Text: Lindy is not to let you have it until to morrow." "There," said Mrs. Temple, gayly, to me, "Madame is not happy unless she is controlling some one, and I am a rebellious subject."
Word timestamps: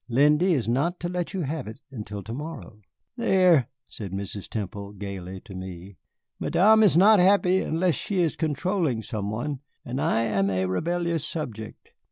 Lindy 0.09 0.55
is 0.55 0.67
not 0.67 0.99
to 1.01 1.07
let 1.09 1.31
you 1.35 1.41
have 1.41 1.67
it 1.67 1.79
until 1.91 2.23
to 2.23 2.33
morrow." 2.33 2.81
"There," 3.17 3.67
said 3.87 4.11
Mrs. 4.13 4.49
Temple, 4.49 4.93
gayly, 4.93 5.41
to 5.41 5.53
me, 5.53 5.97
"Madame 6.39 6.81
is 6.81 6.97
not 6.97 7.19
happy 7.19 7.61
unless 7.61 7.93
she 7.93 8.19
is 8.19 8.35
controlling 8.35 9.03
some 9.03 9.29
one, 9.29 9.59
and 9.85 10.01
I 10.01 10.21
am 10.21 10.49
a 10.49 10.65
rebellious 10.65 11.23
subject." 11.23 11.89